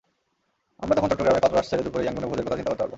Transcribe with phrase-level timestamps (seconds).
[0.83, 2.89] আমরা তখন চট্টগ্রামে প্রাতরাশ সেরে দুপুরে ইয়াঙ্গুনে ভোজের কথা চিন্তা করতে পারব।